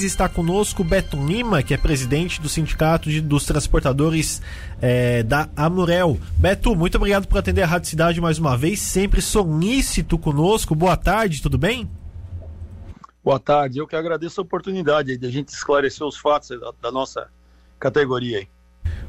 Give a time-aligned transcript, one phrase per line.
[0.00, 4.40] Está conosco Beto Lima, que é presidente do Sindicato de, dos Transportadores
[4.80, 6.16] é, da Amurel.
[6.38, 10.72] Beto, muito obrigado por atender a Rádio Cidade mais uma vez, sempre solícito conosco.
[10.72, 11.90] Boa tarde, tudo bem?
[13.24, 16.92] Boa tarde, eu que agradeço a oportunidade de a gente esclarecer os fatos da, da
[16.92, 17.28] nossa
[17.80, 18.48] categoria aí.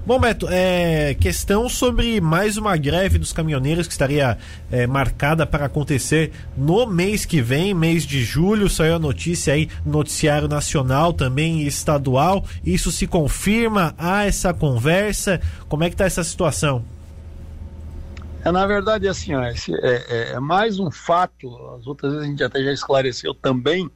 [0.05, 4.37] Bom, Beto, é, questão sobre mais uma greve dos caminhoneiros que estaria
[4.71, 8.69] é, marcada para acontecer no mês que vem, mês de julho.
[8.69, 12.45] Saiu a notícia aí, noticiário nacional também estadual.
[12.65, 13.93] Isso se confirma?
[13.97, 15.39] Há essa conversa?
[15.67, 16.83] Como é que está essa situação?
[18.43, 21.49] É, na verdade, assim, ó, esse, é, é, é mais um fato.
[21.77, 23.91] As outras vezes a gente até já esclareceu também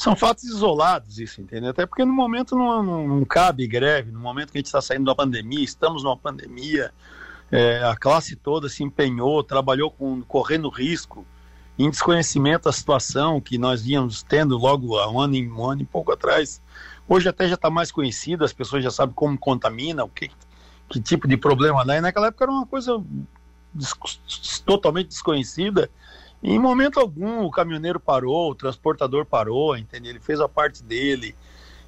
[0.00, 1.68] são fatos isolados isso, entendeu?
[1.72, 4.80] Até porque no momento não, não, não cabe greve, no momento que a gente está
[4.80, 6.90] saindo da pandemia, estamos numa pandemia,
[7.52, 11.26] é, a classe toda se empenhou, trabalhou com, correndo risco,
[11.78, 15.84] em desconhecimento da situação que nós vínhamos tendo logo há um ano, um ano e
[15.84, 16.62] pouco atrás.
[17.06, 20.30] Hoje até já está mais conhecido, as pessoas já sabem como contamina, o que,
[20.88, 21.98] que tipo de problema dá.
[21.98, 23.04] E naquela época era uma coisa
[24.64, 25.90] totalmente desconhecida
[26.42, 30.08] em momento algum o caminhoneiro parou, o transportador parou, entende?
[30.08, 31.34] Ele fez a parte dele,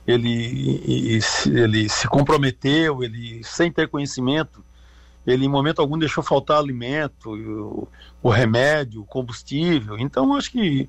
[0.06, 4.62] ele, ele se comprometeu, ele sem ter conhecimento,
[5.26, 7.88] ele em momento algum deixou faltar alimento, o,
[8.22, 9.98] o remédio, o combustível.
[9.98, 10.88] Então acho que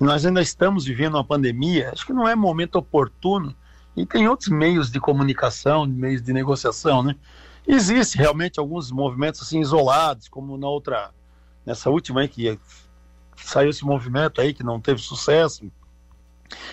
[0.00, 3.54] nós ainda estamos vivendo uma pandemia, acho que não é momento oportuno
[3.94, 7.14] e tem outros meios de comunicação, meios de negociação, né?
[7.66, 11.10] Existe realmente alguns movimentos assim isolados, como na outra,
[11.64, 12.58] nessa última aí que
[13.44, 15.70] saiu esse movimento aí que não teve sucesso.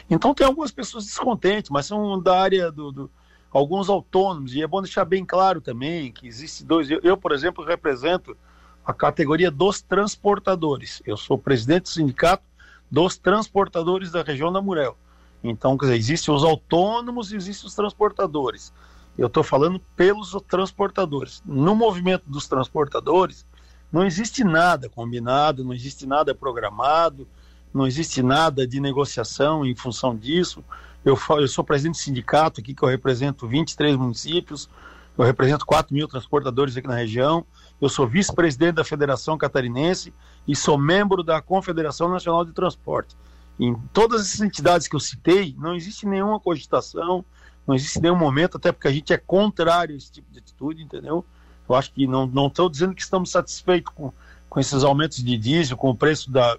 [0.09, 3.11] Então tem algumas pessoas descontentes, mas são da área do, do
[3.51, 6.89] alguns autônomos e é bom deixar bem claro também que existe dois.
[6.89, 8.37] Eu, eu, por exemplo, represento
[8.85, 11.01] a categoria dos transportadores.
[11.05, 12.43] Eu sou presidente do sindicato
[12.89, 14.97] dos transportadores da região da Murel.
[15.43, 18.73] Então, quer dizer, existem os autônomos e existem os transportadores.
[19.17, 21.41] Eu estou falando pelos transportadores.
[21.45, 23.45] No movimento dos transportadores,
[23.91, 27.27] não existe nada combinado, não existe nada programado,
[27.73, 30.63] não existe nada de negociação em função disso.
[31.03, 34.69] Eu, eu sou presidente do sindicato aqui, que eu represento 23 municípios,
[35.17, 37.45] eu represento 4 mil transportadores aqui na região,
[37.81, 40.13] eu sou vice-presidente da Federação Catarinense
[40.47, 43.15] e sou membro da Confederação Nacional de Transporte.
[43.59, 47.25] Em todas essas entidades que eu citei, não existe nenhuma cogitação,
[47.67, 50.81] não existe nenhum momento, até porque a gente é contrário a esse tipo de atitude,
[50.81, 51.25] entendeu?
[51.69, 54.11] Eu acho que não estou dizendo que estamos satisfeitos com,
[54.49, 56.57] com esses aumentos de diesel, com o preço da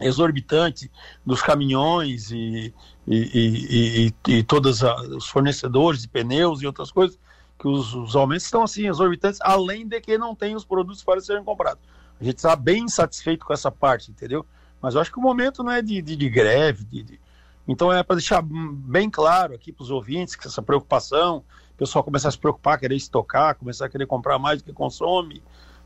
[0.00, 0.90] exorbitante
[1.24, 2.74] dos caminhões e,
[3.06, 7.18] e, e, e, e todos os fornecedores de pneus e outras coisas,
[7.58, 11.20] que os, os, aumentos estão assim exorbitantes, além de que não tem os produtos para
[11.20, 11.82] serem comprados.
[12.20, 14.44] A gente está bem satisfeito com essa parte, entendeu?
[14.82, 17.20] Mas eu acho que o momento não é de, de, de greve, de, de...
[17.66, 21.44] então é para deixar bem claro aqui para os ouvintes que essa preocupação
[21.74, 24.72] o pessoal começar a se preocupar, querer estocar, começar a querer comprar mais do que
[24.72, 25.42] consome,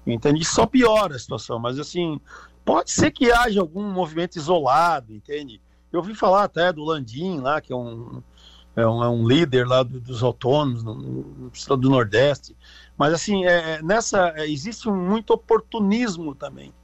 [0.06, 0.42] entende?
[0.42, 2.20] Isso só piora a situação, mas assim,
[2.64, 5.60] pode ser que haja algum movimento isolado, entende?
[5.90, 8.22] Eu ouvi falar até do Landim lá, que é um,
[8.76, 12.54] é um, é um líder lá do, dos autônomos no, do Nordeste,
[12.96, 16.74] mas assim, é, é, nessa, é, existe um, muito oportunismo também,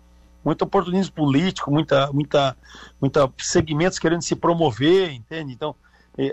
[0.45, 2.57] muito oportunismo político, muita, muita,
[3.01, 5.53] muita segmentos querendo se promover, entende?
[5.53, 5.75] Então,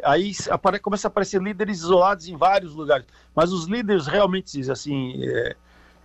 [0.03, 3.05] aí apare, começa a aparecer líderes isolados em vários lugares,
[3.35, 5.55] mas os líderes realmente assim é,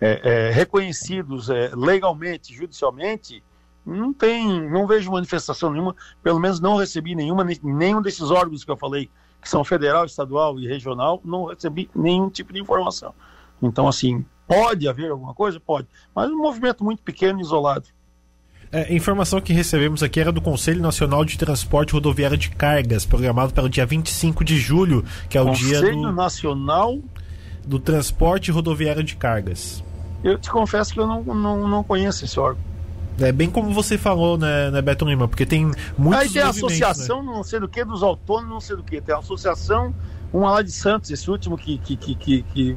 [0.00, 3.42] é, é, reconhecidos é, legalmente, judicialmente,
[3.84, 8.70] não tem, não vejo manifestação nenhuma, pelo menos não recebi nenhuma, nenhum desses órgãos que
[8.70, 9.08] eu falei,
[9.40, 13.14] que são federal, estadual e regional, não recebi nenhum tipo de informação.
[13.62, 15.60] Então, assim, pode haver alguma coisa?
[15.60, 17.88] Pode, mas um movimento muito pequeno isolado.
[18.72, 23.52] É, informação que recebemos aqui era do Conselho Nacional de Transporte Rodoviário de Cargas, programado
[23.52, 26.98] para o dia 25 de julho, que é o Conselho dia do Conselho Nacional
[27.64, 29.82] do Transporte Rodoviário de Cargas.
[30.22, 32.62] Eu te confesso que eu não, não, não conheço esse órgão.
[33.18, 36.48] É bem como você falou, né, né Beto Lima, porque tem muitos Aí tem a
[36.48, 37.32] associação, né?
[37.32, 39.00] não sei do que, dos autônomos, não sei do que.
[39.00, 39.94] Tem a associação
[40.32, 42.76] uma lá de Santos, esse último que, que, que, que, que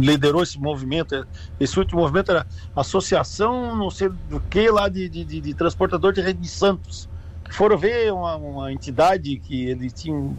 [0.00, 1.26] liderou esse movimento,
[1.60, 6.12] esse último movimento era Associação, não sei do que, lá de, de, de, de Transportador
[6.12, 7.08] de Rede de Santos,
[7.44, 10.36] que foram ver uma, uma entidade que eles tinham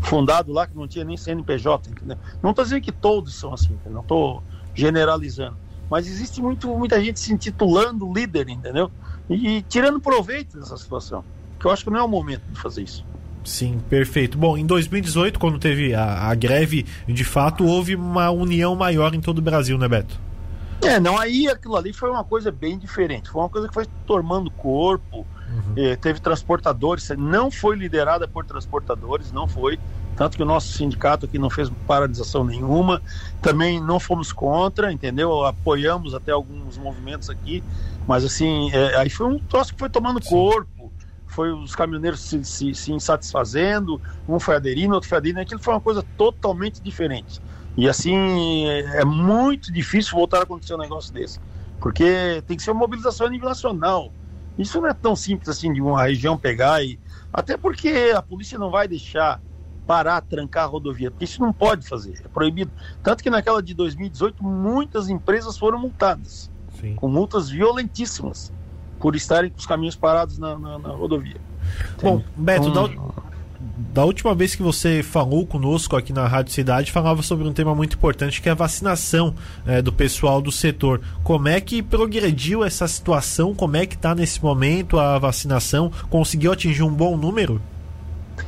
[0.00, 2.18] fundado lá, que não tinha nem CNPJ, entendeu?
[2.42, 3.92] Não estou dizendo que todos são assim, entendeu?
[3.92, 4.42] não estou
[4.74, 5.56] generalizando,
[5.90, 8.90] mas existe muito, muita gente se intitulando líder, entendeu?
[9.28, 11.24] E, e tirando proveito dessa situação,
[11.58, 13.04] que eu acho que não é o momento de fazer isso.
[13.46, 14.36] Sim, perfeito.
[14.36, 19.20] Bom, em 2018, quando teve a, a, greve, de fato houve uma união maior em
[19.20, 20.20] todo o Brasil, né, Beto?
[20.82, 23.30] É, não, aí aquilo ali foi uma coisa bem diferente.
[23.30, 25.24] Foi uma coisa que foi tomando corpo.
[25.48, 25.96] uhum.
[26.00, 29.78] teve transportadores, não foi liderada por transportadores, não foi.
[30.16, 33.02] Tanto que o nosso sindicato aqui não fez paralisação nenhuma,
[33.42, 35.44] também não fomos contra, entendeu?
[35.44, 37.62] Apoiamos até alguns movimentos aqui,
[38.08, 40.30] mas assim, é, aí foi um troço que foi tomando Sim.
[40.30, 40.75] corpo,
[41.26, 45.74] foi os caminhoneiros se, se, se, insatisfazendo, um foi aderindo, outro foi aderindo, aquilo foi
[45.74, 47.40] uma coisa totalmente diferente.
[47.76, 51.38] E assim, é, é muito difícil voltar a acontecer um negócio desse,
[51.80, 54.12] porque tem que ser uma mobilização a nível nacional.
[54.58, 56.98] Isso não é tão simples assim de uma região pegar e.
[57.32, 59.42] Até porque a polícia não vai deixar
[59.86, 62.70] parar, trancar a rodovia, porque isso não pode fazer, é proibido.
[63.02, 66.50] Tanto que naquela de 2018, muitas empresas foram multadas,
[66.80, 66.96] Sim.
[66.96, 68.52] com multas violentíssimas,
[68.98, 71.40] por estarem com os caminhos parados na, na, na rodovia.
[72.02, 72.90] Bom, Beto, então,
[73.92, 77.74] da última vez que você falou conosco aqui na Rádio Cidade, falava sobre um tema
[77.74, 79.34] muito importante que é a vacinação
[79.66, 81.00] é, do pessoal do setor.
[81.22, 83.54] Como é que progrediu essa situação?
[83.54, 85.90] Como é que está nesse momento a vacinação?
[86.08, 87.60] Conseguiu atingir um bom número?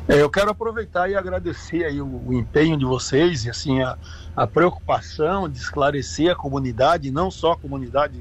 [0.06, 3.96] É, eu quero aproveitar e agradecer aí o, o empenho de vocês e assim a,
[4.36, 8.20] a preocupação de esclarecer a comunidade, não só a comunidade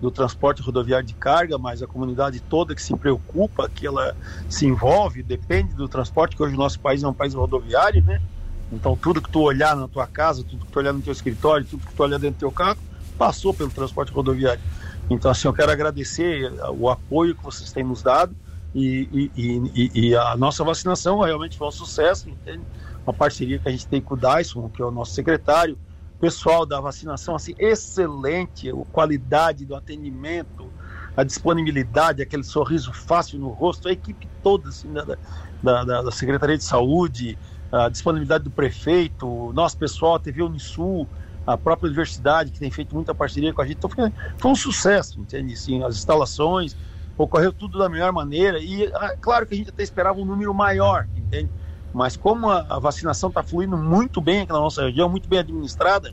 [0.00, 4.16] do transporte rodoviário de carga, mas a comunidade toda que se preocupa, que ela
[4.48, 8.20] se envolve, depende do transporte, que hoje o nosso país é um país rodoviário, né?
[8.72, 11.66] Então tudo que tu olhar na tua casa, tudo que tu olhar no teu escritório,
[11.66, 12.78] tudo que tu olhar dentro do teu carro,
[13.16, 14.60] passou pelo transporte rodoviário.
[15.08, 18.34] Então assim, eu quero agradecer o apoio que vocês têm nos dado
[18.74, 22.62] e, e, e, e a nossa vacinação realmente foi um sucesso, entende?
[23.06, 25.78] Uma parceria que a gente tem com o Dyson, que é o nosso secretário,
[26.24, 30.72] pessoal da vacinação assim excelente, a qualidade do atendimento,
[31.14, 35.04] a disponibilidade, aquele sorriso fácil no rosto, a equipe toda assim, da,
[35.62, 37.36] da, da, da Secretaria de Saúde,
[37.70, 41.06] a disponibilidade do prefeito, nosso pessoal, a TV Unisul,
[41.46, 44.56] a própria universidade que tem feito muita parceria com a gente, então foi, foi um
[44.56, 45.52] sucesso, entende?
[45.52, 46.74] Assim, as instalações,
[47.18, 50.54] ocorreu tudo da melhor maneira e ah, claro que a gente até esperava um número
[50.54, 51.50] maior, entende?
[51.94, 56.12] Mas como a, vacinação está fluindo muito bem aqui na nossa região, muito bem administrada,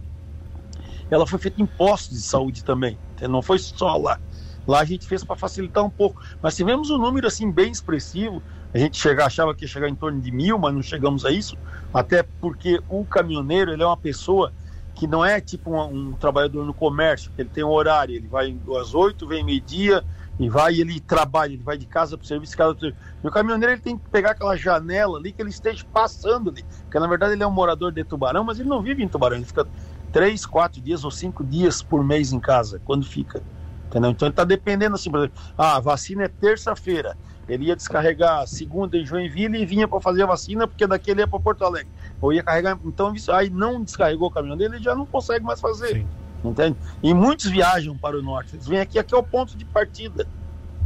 [1.10, 2.98] ela foi feita em postos de saúde também,
[3.28, 4.19] não foi só lá.
[4.68, 8.44] Lá a gente fez para facilitar um pouco, mas tivemos um número assim bem expressivo.
[8.72, 11.31] A gente chega, achava que ia chegar em torno de mil, mas não chegamos a
[11.31, 11.57] isso,
[11.92, 14.54] até porque o caminhoneiro ele é uma pessoa
[14.94, 18.27] que não é tipo um, um trabalhador no comércio, que ele tem um horário, ele
[18.27, 20.06] vai às oito, vem meio-dia,
[20.41, 23.03] e vai ele trabalha, ele vai de casa para o serviço, casa pro serviço.
[23.23, 26.65] E o caminhoneiro ele tem que pegar aquela janela ali que ele esteja passando ali,
[26.81, 29.35] porque na verdade ele é um morador de Tubarão, mas ele não vive em Tubarão,
[29.38, 29.67] ele fica
[30.11, 33.43] três, quatro dias ou cinco dias por mês em casa, quando fica.
[33.85, 34.09] Entendeu?
[34.09, 37.15] Então ele está dependendo assim, por exemplo, ah, a vacina é terça-feira.
[37.47, 41.21] Ele ia descarregar segunda em Joinville e vinha para fazer a vacina, porque daqui ele
[41.21, 41.91] ia para Porto Alegre.
[42.21, 42.79] Ou ia carregar.
[42.85, 45.95] Então, aí não descarregou o caminhão dele, ele já não consegue mais fazer.
[45.95, 46.07] Sim.
[46.43, 46.75] Entende?
[47.03, 48.55] E muitos viajam para o norte.
[48.55, 50.27] Eles vêm aqui, aqui é o ponto de partida.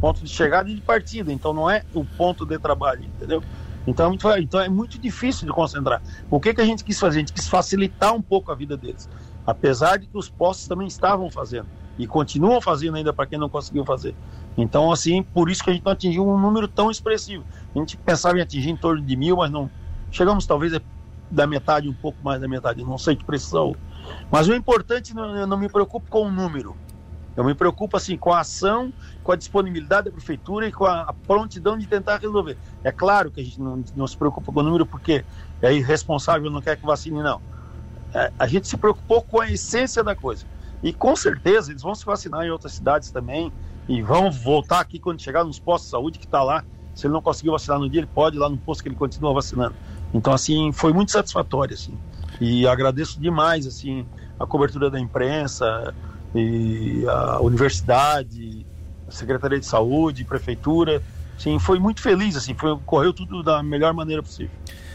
[0.00, 1.32] Ponto de chegada e de partida.
[1.32, 3.42] Então não é o ponto de trabalho, entendeu?
[3.86, 6.02] Então, é então é muito difícil de concentrar.
[6.30, 7.18] O que, que a gente quis fazer?
[7.18, 9.08] A gente quis facilitar um pouco a vida deles.
[9.46, 11.66] Apesar de que os postos também estavam fazendo.
[11.98, 14.14] E continuam fazendo ainda para quem não conseguiu fazer.
[14.56, 17.44] Então, assim, por isso que a gente não atingiu um número tão expressivo.
[17.74, 19.70] A gente pensava em atingir em torno de mil, mas não.
[20.10, 20.78] Chegamos talvez
[21.30, 22.84] da metade, um pouco mais da metade.
[22.84, 23.74] Não sei que precisão
[24.30, 26.76] mas o importante, eu não me preocupo com o número.
[27.36, 28.92] Eu me preocupo assim com a ação,
[29.22, 32.56] com a disponibilidade da prefeitura e com a, prontidão de tentar resolver.
[32.82, 35.22] É claro que a gente não, não se preocupa com o número porque
[35.60, 37.40] é irresponsável, não quer que vacine, não.
[38.14, 40.46] É, a gente se preocupou com a essência da coisa.
[40.82, 43.52] E com certeza eles vão se vacinar em outras cidades também
[43.86, 46.64] e vão voltar aqui quando chegar nos postos de saúde que está lá.
[46.94, 48.96] Se ele não conseguiu vacinar no dia, ele pode ir lá no posto que ele
[48.96, 49.74] continua vacinando.
[50.14, 51.96] Então, assim, foi muito satisfatório, assim.
[52.40, 54.06] E agradeço demais assim
[54.38, 55.94] a cobertura da imprensa
[56.34, 58.66] e a universidade,
[59.08, 61.02] a Secretaria de Saúde, prefeitura.
[61.38, 64.50] Sim, foi muito feliz assim, foi correu tudo da melhor maneira possível.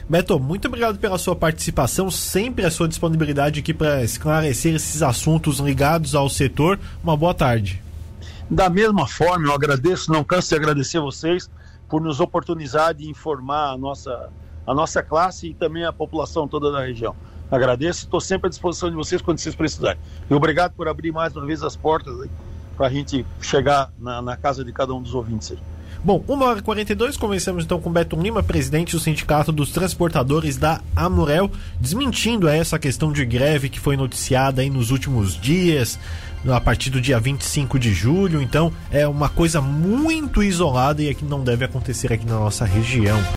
[0.10, 5.60] Beto, muito obrigado pela sua participação, sempre a sua disponibilidade aqui para esclarecer esses assuntos
[5.60, 6.80] ligados ao setor.
[7.04, 7.82] Uma boa tarde.
[8.50, 11.50] Da mesma forma, eu agradeço, não canso de agradecer vocês
[11.88, 14.30] por nos oportunizar de informar a nossa,
[14.68, 17.16] a nossa classe e também a população toda da região.
[17.52, 20.00] Agradeço estou sempre à disposição de vocês quando vocês precisarem.
[20.30, 22.16] E obrigado por abrir mais uma vez as portas
[22.78, 25.52] para a gente chegar na, na, casa de cada um dos ouvintes.
[25.52, 25.60] Aí.
[26.04, 30.58] Bom, 1 hora e 42, começamos então com Beto Lima, presidente do Sindicato dos Transportadores
[30.58, 36.00] da Amurel, desmentindo essa questão de greve que foi noticiada aí nos últimos dias,
[36.50, 38.42] a partir do dia 25 de julho.
[38.42, 42.66] Então, é uma coisa muito isolada e é que não deve acontecer aqui na nossa
[42.66, 43.22] região.